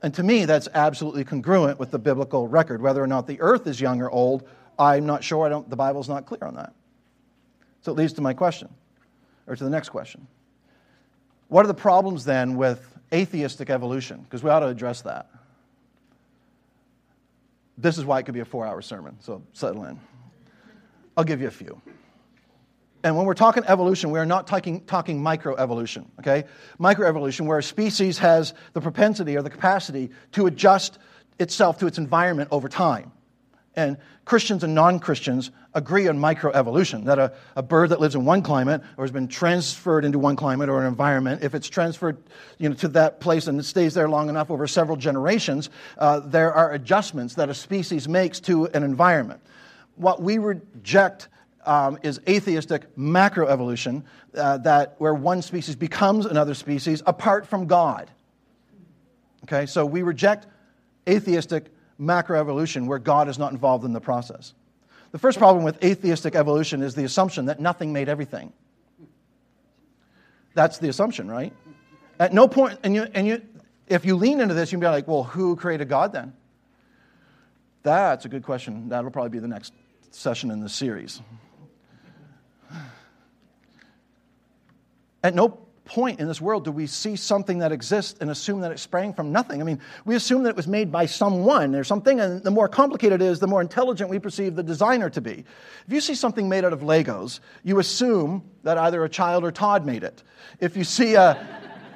[0.01, 2.81] And to me, that's absolutely congruent with the biblical record.
[2.81, 5.45] Whether or not the earth is young or old, I'm not sure.
[5.45, 6.73] I don't, the Bible's not clear on that.
[7.81, 8.69] So it leads to my question,
[9.47, 10.27] or to the next question.
[11.47, 15.29] What are the problems then with atheistic evolution, because we ought to address that.
[17.77, 19.99] This is why it could be a four hour sermon, so settle in.
[21.15, 21.81] I'll give you a few.
[23.03, 26.43] And when we're talking evolution, we are not talking, talking microevolution, okay?
[26.79, 30.99] Microevolution, where a species has the propensity or the capacity to adjust
[31.39, 33.11] itself to its environment over time.
[33.75, 38.25] And Christians and non Christians agree on microevolution that a, a bird that lives in
[38.25, 42.17] one climate or has been transferred into one climate or an environment, if it's transferred
[42.57, 46.19] you know, to that place and it stays there long enough over several generations, uh,
[46.19, 49.39] there are adjustments that a species makes to an environment.
[49.95, 51.29] What we reject
[51.69, 54.03] um, is atheistic macroevolution,
[54.33, 58.09] uh, that where one species becomes another species apart from God.
[59.43, 60.47] Okay, so we reject
[61.07, 61.67] atheistic
[62.01, 64.55] macroevolution where God is not involved in the process.
[65.11, 68.51] The first problem with atheistic evolution is the assumption that nothing made everything.
[70.55, 71.53] That's the assumption, right?
[72.19, 73.43] At no point, and you, and you,
[73.87, 76.33] if you lean into this, you'd be like, well, who created God then?
[77.83, 78.89] That's a good question.
[78.89, 79.71] That'll probably be the next
[80.09, 81.21] session in the series.
[85.23, 85.57] At no
[85.89, 89.11] point in this world do we see something that exists and assume that it sprang
[89.11, 89.59] from nothing.
[89.59, 92.67] I mean, we assume that it was made by someone or something, and the more
[92.67, 95.43] complicated it is, the more intelligent we perceive the designer to be.
[95.87, 99.51] If you see something made out of Legos, you assume that either a child or
[99.51, 100.21] Todd made it.
[100.59, 101.43] If you see a,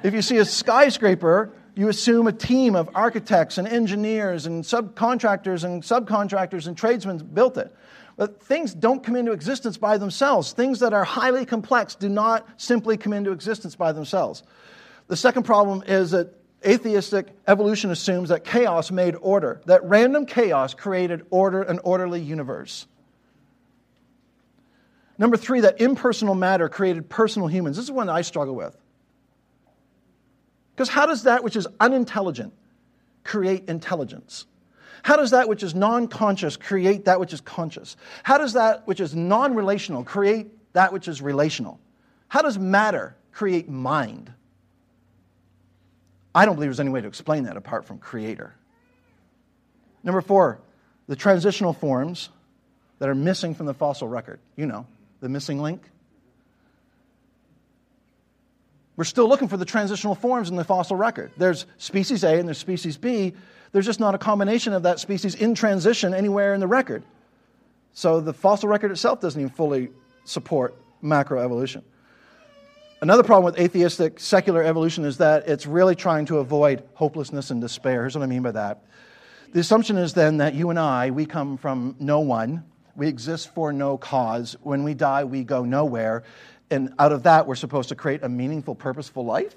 [0.02, 5.64] if you see a skyscraper, you assume a team of architects and engineers and subcontractors
[5.64, 7.74] and subcontractors and tradesmen built it.
[8.16, 10.52] But things don't come into existence by themselves.
[10.52, 14.42] Things that are highly complex do not simply come into existence by themselves.
[15.08, 16.32] The second problem is that
[16.64, 22.86] atheistic evolution assumes that chaos made order, that random chaos created order, an orderly universe.
[25.18, 27.76] Number three, that impersonal matter created personal humans.
[27.76, 28.76] This is one that I struggle with.
[30.74, 32.52] Because how does that which is unintelligent
[33.22, 34.46] create intelligence?
[35.04, 37.94] How does that which is non conscious create that which is conscious?
[38.22, 41.78] How does that which is non relational create that which is relational?
[42.28, 44.32] How does matter create mind?
[46.34, 48.54] I don't believe there's any way to explain that apart from creator.
[50.02, 50.58] Number four,
[51.06, 52.30] the transitional forms
[52.98, 54.40] that are missing from the fossil record.
[54.56, 54.86] You know,
[55.20, 55.82] the missing link.
[58.96, 61.32] We're still looking for the transitional forms in the fossil record.
[61.36, 63.34] There's species A and there's species B,
[63.72, 67.02] there's just not a combination of that species in transition anywhere in the record.
[67.92, 69.90] So the fossil record itself doesn't even fully
[70.24, 71.82] support macroevolution.
[73.00, 77.60] Another problem with atheistic secular evolution is that it's really trying to avoid hopelessness and
[77.60, 78.02] despair.
[78.02, 78.84] Here's what I mean by that.
[79.52, 82.64] The assumption is then that you and I, we come from no one,
[82.96, 84.56] we exist for no cause.
[84.62, 86.22] When we die, we go nowhere.
[86.74, 89.54] And out of that, we're supposed to create a meaningful, purposeful life?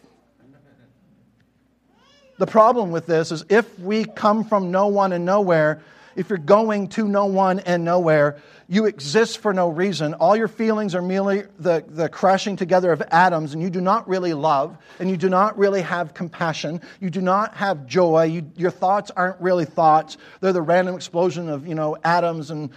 [2.37, 5.81] The problem with this is if we come from no one and nowhere,
[6.15, 10.13] if you're going to no one and nowhere, you exist for no reason.
[10.15, 14.07] All your feelings are merely the, the crashing together of atoms, and you do not
[14.07, 16.81] really love, and you do not really have compassion.
[16.99, 18.25] You do not have joy.
[18.25, 20.17] You, your thoughts aren't really thoughts.
[20.41, 22.69] They're the random explosion of you know, atoms and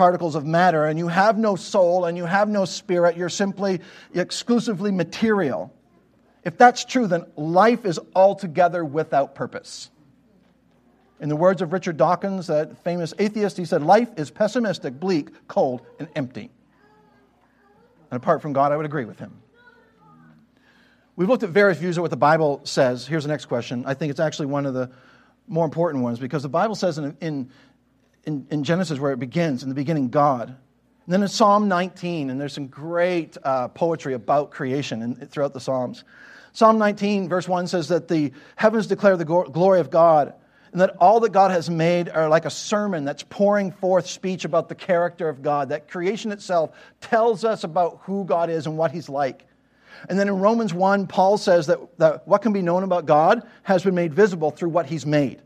[0.00, 3.18] particles of matter, and you have no soul and you have no spirit.
[3.18, 3.82] You're simply
[4.14, 5.70] exclusively material.
[6.42, 9.90] If that's true, then life is altogether without purpose.
[11.20, 15.28] In the words of Richard Dawkins, that famous atheist, he said, Life is pessimistic, bleak,
[15.48, 16.50] cold, and empty.
[18.10, 19.34] And apart from God, I would agree with him.
[21.14, 23.06] We've looked at various views of what the Bible says.
[23.06, 23.84] Here's the next question.
[23.86, 24.90] I think it's actually one of the
[25.46, 27.50] more important ones because the Bible says in, in,
[28.24, 30.48] in, in Genesis, where it begins, in the beginning, God.
[30.48, 35.54] And then in Psalm 19, and there's some great uh, poetry about creation in, throughout
[35.54, 36.04] the Psalms.
[36.52, 40.34] Psalm 19, verse 1 says that the heavens declare the glory of God,
[40.72, 44.44] and that all that God has made are like a sermon that's pouring forth speech
[44.44, 45.70] about the character of God.
[45.70, 49.46] That creation itself tells us about who God is and what He's like.
[50.08, 53.46] And then in Romans 1, Paul says that, that what can be known about God
[53.64, 55.42] has been made visible through what He's made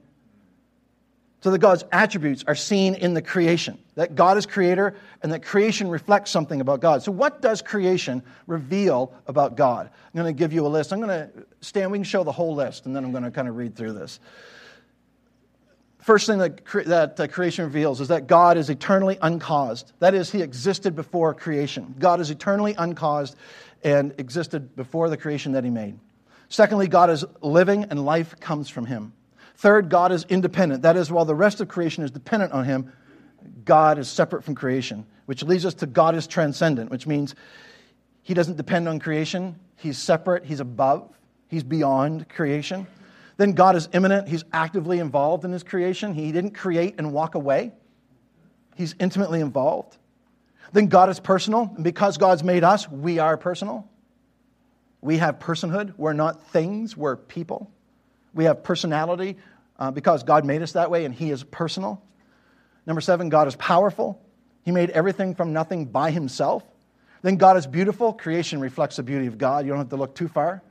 [1.45, 5.45] so that God's attributes are seen in the creation, that God is creator and that
[5.45, 7.03] creation reflects something about God.
[7.03, 9.91] So, what does creation reveal about God?
[9.93, 10.91] I'm going to give you a list.
[10.91, 11.31] I'm going to,
[11.61, 13.77] Stan, we can show the whole list, and then I'm going to kind of read
[13.77, 14.21] through this.
[15.99, 19.93] First thing that, cre- that uh, creation reveals is that God is eternally uncaused.
[19.99, 21.95] That is, He existed before creation.
[21.99, 23.37] God is eternally uncaused
[23.83, 25.99] and existed before the creation that He made.
[26.49, 29.13] Secondly, God is living and life comes from Him.
[29.57, 30.83] Third, God is independent.
[30.83, 32.93] That is, while the rest of creation is dependent on Him,
[33.65, 37.35] God is separate from creation, which leads us to God is transcendent, which means
[38.23, 39.59] He doesn't depend on creation.
[39.77, 41.15] He's separate, He's above.
[41.49, 42.87] He's beyond creation.
[43.37, 44.29] Then God is immanent.
[44.29, 46.15] He's actively involved in his creation.
[46.15, 47.73] He didn't create and walk away,
[48.75, 49.97] he's intimately involved.
[50.73, 51.71] Then God is personal.
[51.77, 53.89] And because God's made us, we are personal.
[55.01, 55.95] We have personhood.
[55.97, 57.71] We're not things, we're people.
[58.35, 59.37] We have personality
[59.79, 62.03] uh, because God made us that way and He is personal.
[62.87, 64.21] Number seven, God is powerful.
[64.65, 66.63] He made everything from nothing by Himself.
[67.23, 68.13] Then God is beautiful.
[68.13, 69.65] Creation reflects the beauty of God.
[69.65, 70.63] You don't have to look too far.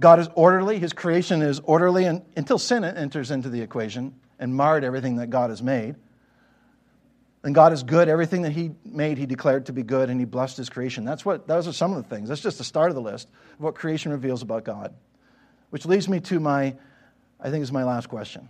[0.00, 0.78] God is orderly.
[0.78, 5.30] His creation is orderly and, until sin enters into the equation and marred everything that
[5.30, 5.94] God has made.
[7.44, 8.08] And God is good.
[8.08, 11.04] Everything that He made, He declared to be good, and He blessed His creation.
[11.04, 12.28] That's what, those are some of the things.
[12.28, 14.94] That's just the start of the list of what creation reveals about God.
[15.70, 16.74] Which leads me to my,
[17.40, 18.48] I think is my last question.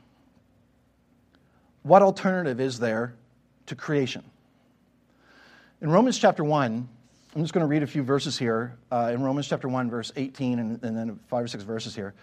[1.82, 3.14] What alternative is there
[3.66, 4.24] to creation?
[5.80, 6.88] In Romans chapter 1,
[7.36, 8.76] I'm just going to read a few verses here.
[8.90, 12.14] Uh, in Romans chapter 1, verse 18, and, and then five or six verses here.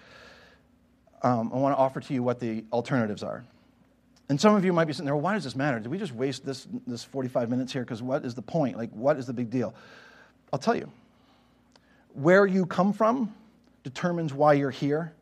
[1.22, 3.44] Um, I want to offer to you what the alternatives are.
[4.30, 5.80] And some of you might be sitting there, well, why does this matter?
[5.80, 7.82] Did we just waste this, this 45 minutes here?
[7.82, 8.78] Because what is the point?
[8.78, 9.76] Like, what is the big deal?
[10.54, 10.90] I'll tell you.
[12.14, 13.34] Where you come from
[13.84, 15.14] determines why you're here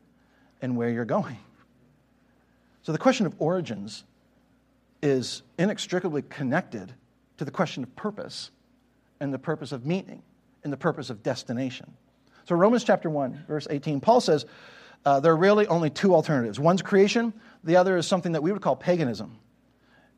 [0.62, 1.38] and where you're going.
[2.84, 4.04] So the question of origins
[5.02, 6.94] is inextricably connected
[7.38, 8.52] to the question of purpose
[9.20, 10.22] and the purpose of meaning
[10.64, 11.94] and the purpose of destination.
[12.46, 14.46] So, Romans chapter 1, verse 18, Paul says
[15.06, 16.60] uh, there are really only two alternatives.
[16.60, 19.38] One's creation, the other is something that we would call paganism.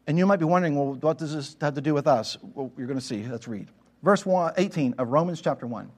[0.08, 2.38] And you might be wondering, well, what does this have to do with us?
[2.42, 3.24] Well, you're going to see.
[3.24, 3.68] Let's read.
[4.02, 5.92] Verse 18 of Romans chapter 1.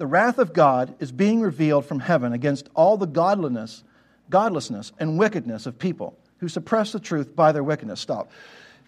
[0.00, 3.84] The wrath of God is being revealed from heaven against all the godliness,
[4.30, 8.00] godlessness and wickedness of people who suppress the truth by their wickedness.
[8.00, 8.30] Stop.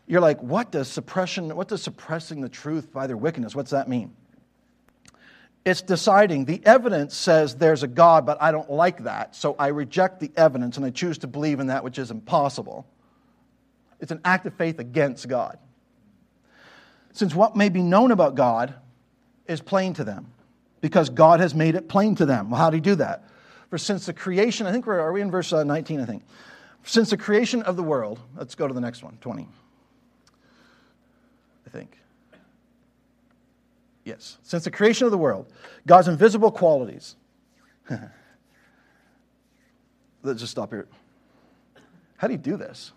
[0.07, 3.91] You're like, what does suppression, what does suppressing the truth by their wickedness, what's that
[3.91, 4.17] mean?
[5.67, 9.67] It's deciding the evidence says there's a God, but I don't like that, so I
[9.67, 12.87] reject the evidence and I choose to believe in that which is impossible.
[14.01, 15.59] It's an act of faith against God.
[17.13, 18.77] Since what may be known about God
[19.47, 20.32] is plain to them,
[20.83, 22.51] because God has made it plain to them.
[22.51, 23.25] Well, how do he do that?
[23.71, 26.25] For since the creation, I think we're, are we in verse uh, 19, I think.
[26.83, 29.49] Since the creation of the world, let's go to the next one, 20.
[31.67, 31.97] I think.
[34.05, 34.37] Yes.
[34.43, 35.47] Since the creation of the world,
[35.87, 37.17] God's invisible qualities.
[40.25, 40.89] Let's just stop here.
[42.17, 42.93] How do you do this?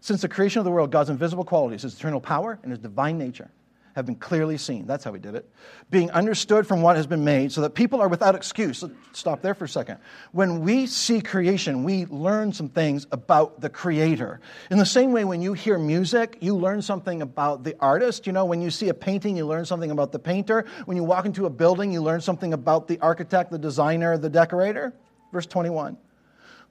[0.00, 3.18] Since the creation of the world, God's invisible qualities, his eternal power and his divine
[3.18, 3.50] nature,
[3.98, 4.86] have been clearly seen.
[4.86, 5.50] That's how he did it.
[5.90, 8.82] Being understood from what has been made so that people are without excuse.
[8.82, 9.98] Let's stop there for a second.
[10.30, 14.40] When we see creation, we learn some things about the creator.
[14.70, 18.26] In the same way, when you hear music, you learn something about the artist.
[18.26, 20.64] You know, when you see a painting, you learn something about the painter.
[20.84, 24.30] When you walk into a building, you learn something about the architect, the designer, the
[24.30, 24.94] decorator.
[25.32, 25.98] Verse 21.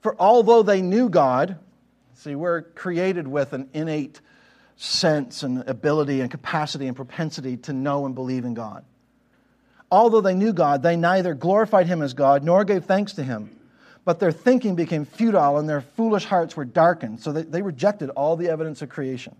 [0.00, 1.58] For although they knew God,
[2.14, 4.22] see, we're created with an innate
[4.78, 8.84] sense and ability and capacity and propensity to know and believe in God.
[9.90, 13.50] Although they knew God, they neither glorified him as God nor gave thanks to him.
[14.04, 18.08] But their thinking became futile and their foolish hearts were darkened, so that they rejected
[18.10, 19.34] all the evidence of creation.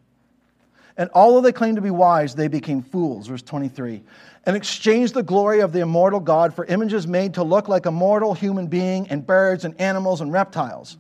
[0.96, 4.03] And although they claimed to be wise, they became fools, verse 23,
[4.44, 7.92] and exchanged the glory of the immortal God for images made to look like a
[7.92, 10.96] mortal human being and birds and animals and reptiles.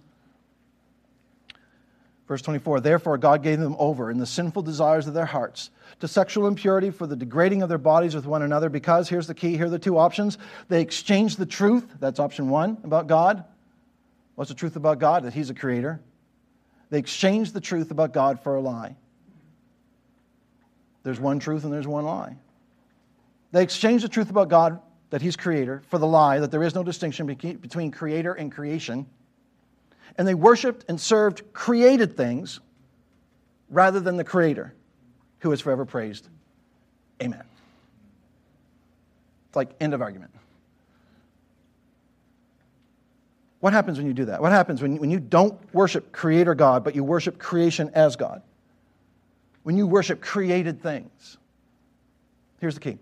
[2.28, 6.06] Verse 24, therefore God gave them over in the sinful desires of their hearts to
[6.06, 9.56] sexual impurity for the degrading of their bodies with one another, because here's the key
[9.56, 10.36] here are the two options.
[10.68, 13.44] They exchanged the truth, that's option one, about God.
[14.34, 15.24] What's the truth about God?
[15.24, 16.00] That He's a creator.
[16.90, 18.96] They exchanged the truth about God for a lie.
[21.02, 22.36] There's one truth and there's one lie.
[23.52, 26.74] They exchanged the truth about God, that He's creator, for the lie that there is
[26.74, 29.06] no distinction between creator and creation
[30.16, 32.60] and they worshiped and served created things
[33.70, 34.74] rather than the Creator,
[35.40, 36.28] who is forever praised.
[37.22, 37.42] Amen.
[39.48, 40.30] It's like end of argument.
[43.60, 44.40] What happens when you do that?
[44.40, 48.42] What happens when, when you don't worship Creator God, but you worship creation as God?
[49.64, 51.36] When you worship created things?
[52.60, 52.98] Here's the key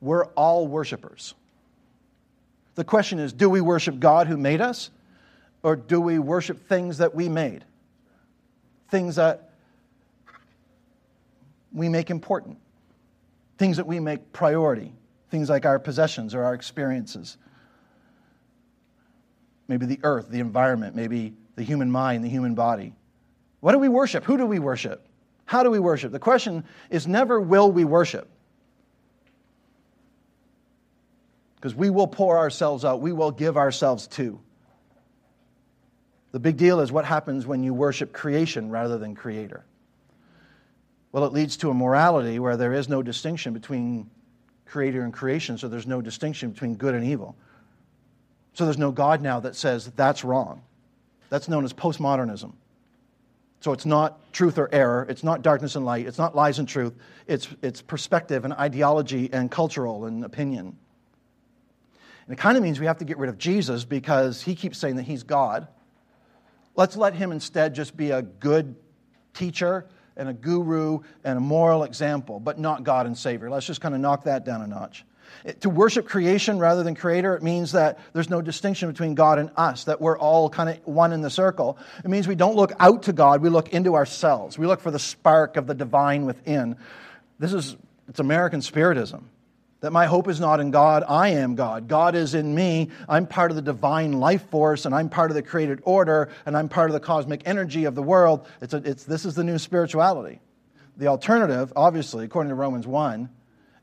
[0.00, 1.34] we're all worshipers.
[2.74, 4.90] The question is do we worship God who made us,
[5.64, 7.64] or do we worship things that we made?
[8.90, 9.50] Things that
[11.72, 12.58] we make important,
[13.58, 14.92] things that we make priority,
[15.30, 17.36] things like our possessions or our experiences.
[19.66, 22.94] Maybe the earth, the environment, maybe the human mind, the human body.
[23.58, 24.22] What do we worship?
[24.22, 25.04] Who do we worship?
[25.46, 26.12] How do we worship?
[26.12, 28.30] The question is never will we worship?
[31.64, 34.38] because we will pour ourselves out, we will give ourselves to.
[36.34, 39.64] The big deal is what happens when you worship creation rather than creator.
[41.12, 44.10] Well, it leads to a morality where there is no distinction between
[44.66, 47.36] creator and creation, so there's no distinction between good and evil.
[48.54, 50.62] So there's no God now that says that's wrong.
[51.28, 52.52] That's known as postmodernism.
[53.60, 56.66] So it's not truth or error, it's not darkness and light, it's not lies and
[56.66, 56.94] truth,
[57.28, 60.76] it's, it's perspective and ideology and cultural and opinion.
[62.26, 64.78] And it kind of means we have to get rid of Jesus because he keeps
[64.78, 65.68] saying that he's God.
[66.76, 68.76] Let's let him instead just be a good
[69.32, 73.50] teacher and a guru and a moral example, but not God and Savior.
[73.50, 75.04] Let's just kind of knock that down a notch.
[75.60, 79.50] To worship creation rather than creator, it means that there's no distinction between God and
[79.56, 81.78] us, that we're all kind of one in the circle.
[82.04, 84.58] It means we don't look out to God, we look into ourselves.
[84.58, 86.76] We look for the spark of the divine within.
[87.38, 87.76] This is
[88.08, 89.28] it's American spiritism.
[89.84, 91.88] That my hope is not in God, I am God.
[91.88, 92.88] God is in me.
[93.06, 96.56] I'm part of the divine life force, and I'm part of the created order, and
[96.56, 98.46] I'm part of the cosmic energy of the world.
[98.62, 100.40] It's a, it's, this is the new spirituality.
[100.96, 103.28] The alternative, obviously, according to Romans 1,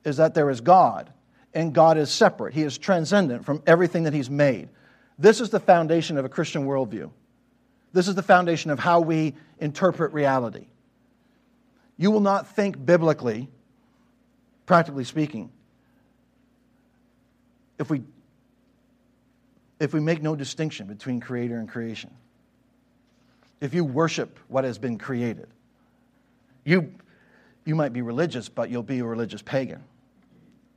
[0.04, 1.14] is that there is God,
[1.54, 2.56] and God is separate.
[2.56, 4.70] He is transcendent from everything that He's made.
[5.20, 7.12] This is the foundation of a Christian worldview.
[7.94, 10.66] This is the foundation of how we interpret reality.
[11.96, 13.50] You will not think biblically,
[14.66, 15.52] practically speaking,
[17.82, 18.04] if we,
[19.80, 22.12] if we make no distinction between creator and creation.
[23.60, 25.48] If you worship what has been created,
[26.64, 26.94] you,
[27.66, 29.84] you might be religious, but you'll be a religious pagan.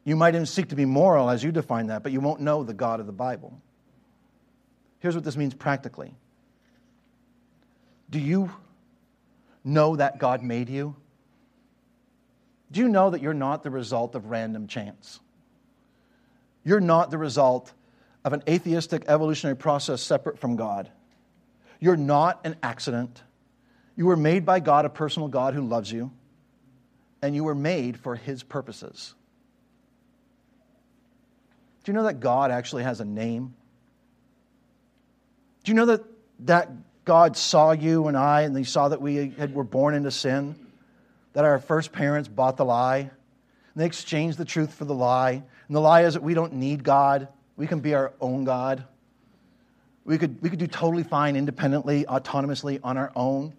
[0.05, 2.65] You might even seek to be moral as you define that, but you won't know
[2.65, 3.61] the God of the Bible.
[5.01, 6.15] Here's what this means practically
[8.09, 8.51] Do you
[9.63, 10.97] know that God made you?
[12.73, 15.21] Do you know that you're not the result of random chance?
[16.65, 17.73] You're not the result
[18.25, 20.91] of an atheistic evolutionary process separate from God.
[21.79, 23.23] You're not an accident.
[23.97, 26.11] You were made by God, a personal God who loves you,
[27.21, 29.15] and you were made for His purposes.
[31.85, 33.55] Do you know that God actually has a name?
[35.65, 36.03] Do you know that,
[36.41, 36.71] that
[37.05, 40.57] God saw you and I, and He saw that we had, were born into sin?
[41.35, 42.99] That our first parents bought the lie?
[42.99, 43.11] And
[43.75, 45.43] they exchanged the truth for the lie.
[45.69, 47.29] And the lie is that we don't need God.
[47.57, 48.85] We can be our own God.
[50.05, 53.55] We could, we could do totally fine independently, autonomously on our own.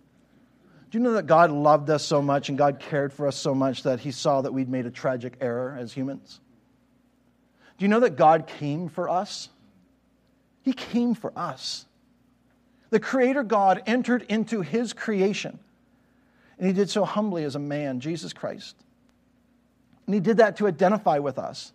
[0.91, 3.55] Do you know that God loved us so much and God cared for us so
[3.55, 6.39] much that He saw that we'd made a tragic error as humans?
[7.77, 9.49] Do you know that God came for us?
[10.61, 11.85] He came for us.
[12.91, 15.59] The Creator God entered into His creation,
[16.57, 18.75] and He did so humbly as a man, Jesus Christ.
[20.05, 21.73] And He did that to identify with us.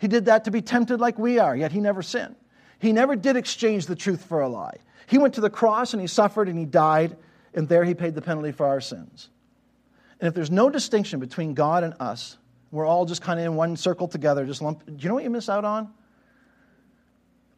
[0.00, 2.34] He did that to be tempted like we are, yet he never sinned.
[2.78, 4.78] He never did exchange the truth for a lie.
[5.06, 7.16] He went to the cross and he suffered and he died,
[7.52, 9.28] and there he paid the penalty for our sins.
[10.18, 12.38] And if there's no distinction between God and us,
[12.70, 14.86] we're all just kind of in one circle together, just lump.
[14.86, 15.92] Do you know what you miss out on?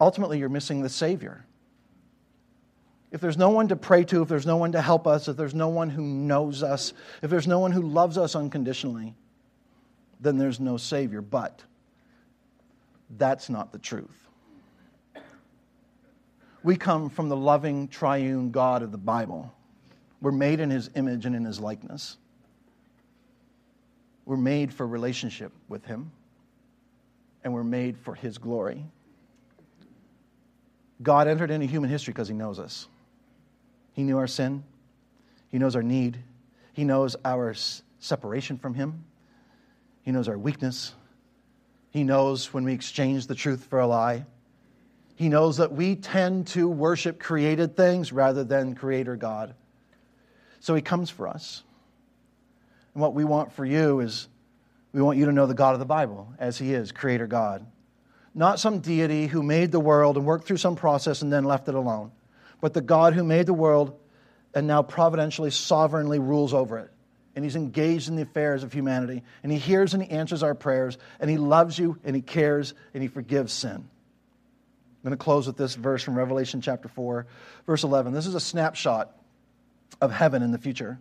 [0.01, 1.47] Ultimately, you're missing the Savior.
[3.13, 5.37] If there's no one to pray to, if there's no one to help us, if
[5.37, 9.15] there's no one who knows us, if there's no one who loves us unconditionally,
[10.19, 11.21] then there's no Savior.
[11.21, 11.63] But
[13.17, 14.29] that's not the truth.
[16.63, 19.53] We come from the loving triune God of the Bible.
[20.21, 22.17] We're made in his image and in his likeness.
[24.25, 26.13] We're made for relationship with him,
[27.43, 28.85] and we're made for his glory.
[31.03, 32.87] God entered into human history because he knows us.
[33.95, 34.63] He knew our sin,
[35.51, 36.19] he knows our need,
[36.73, 37.55] he knows our
[37.99, 39.05] separation from him,
[40.03, 40.95] he knows our weakness,
[41.93, 44.25] he knows when we exchange the truth for a lie.
[45.15, 49.55] He knows that we tend to worship created things rather than Creator God.
[50.61, 51.63] So He comes for us.
[52.95, 54.27] And what we want for you is
[54.93, 57.67] we want you to know the God of the Bible as He is, Creator God.
[58.35, 61.69] Not some deity who made the world and worked through some process and then left
[61.69, 62.11] it alone,
[62.63, 64.01] but the God who made the world
[64.55, 66.91] and now providentially, sovereignly rules over it
[67.35, 69.23] and he's engaged in the affairs of humanity.
[69.43, 72.75] And he hears and he answers our prayers, and he loves you, and he cares,
[72.93, 73.89] and he forgives sin.
[75.03, 77.27] I'm going to close with this verse from Revelation chapter 4,
[77.67, 78.13] verse 11.
[78.13, 79.11] This is a snapshot
[80.01, 80.99] of heaven in the future.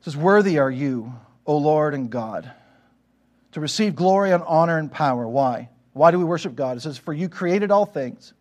[0.00, 1.12] It says, Worthy are you,
[1.44, 2.50] O Lord and God,
[3.52, 5.28] to receive glory and honor and power.
[5.28, 5.68] Why?
[5.92, 6.76] Why do we worship God?
[6.76, 8.32] It says, For you created all things,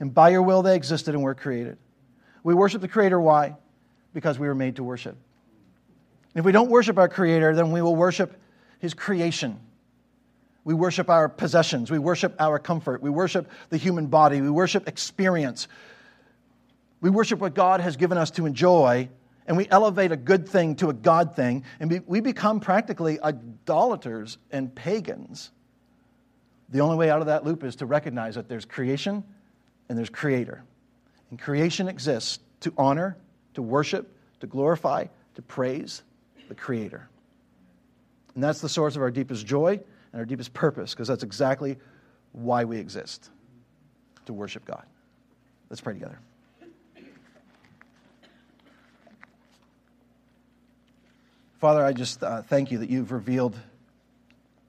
[0.00, 1.78] and by your will they existed and were created.
[2.42, 3.20] We worship the Creator.
[3.20, 3.56] Why?
[4.12, 5.16] Because we were made to worship.
[6.34, 8.40] And if we don't worship our Creator, then we will worship
[8.78, 9.60] His creation.
[10.64, 11.90] We worship our possessions.
[11.90, 13.02] We worship our comfort.
[13.02, 14.40] We worship the human body.
[14.40, 15.68] We worship experience.
[17.00, 19.08] We worship what God has given us to enjoy,
[19.48, 24.38] and we elevate a good thing to a God thing, and we become practically idolaters
[24.52, 25.50] and pagans.
[26.68, 29.24] The only way out of that loop is to recognize that there's creation
[29.88, 30.62] and there's creator.
[31.32, 33.16] And creation exists to honor,
[33.54, 36.02] to worship, to glorify, to praise
[36.48, 37.08] the creator.
[38.34, 39.80] And that's the source of our deepest joy
[40.12, 41.78] and our deepest purpose, because that's exactly
[42.32, 43.30] why we exist
[44.26, 44.84] to worship God.
[45.70, 46.18] Let's pray together.
[51.62, 53.56] Father, I just uh, thank you that you've revealed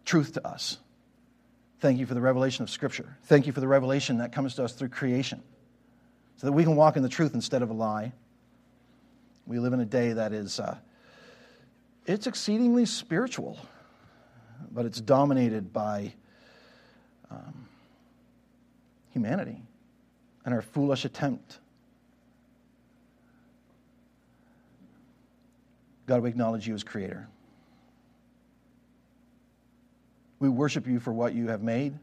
[0.05, 0.77] truth to us.
[1.81, 3.17] Thank you for the revelation of Scripture.
[3.23, 5.43] Thank you for the revelation that comes to us through creation
[6.43, 8.11] so that we can walk in the truth instead of a lie.
[9.47, 10.77] We live in a day that is, uh,
[12.05, 13.57] it's exceedingly spiritual
[14.73, 16.13] but it's dominated by
[17.29, 17.67] um,
[19.11, 19.61] humanity
[20.45, 21.59] and our foolish attempt.
[26.05, 27.27] God, we acknowledge you as creator.
[30.39, 31.93] We worship you for what you have made,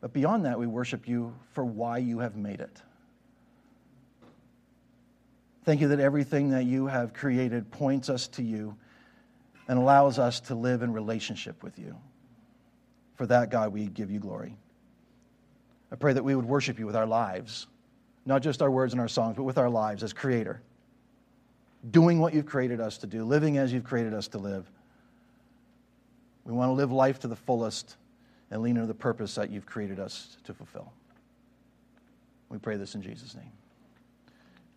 [0.00, 2.82] but beyond that, we worship you for why you have made it.
[5.64, 8.76] Thank you that everything that you have created points us to you
[9.68, 11.96] and allows us to live in relationship with you.
[13.14, 14.56] For that, God, we give you glory.
[15.92, 17.66] I pray that we would worship you with our lives,
[18.26, 20.60] not just our words and our songs, but with our lives as Creator,
[21.90, 24.68] doing what you've created us to do, living as you've created us to live.
[26.44, 27.96] We want to live life to the fullest
[28.50, 30.92] and lean into the purpose that you've created us to fulfill.
[32.48, 33.50] We pray this in Jesus' name.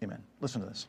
[0.03, 0.21] Amen.
[0.41, 0.87] Listen to this.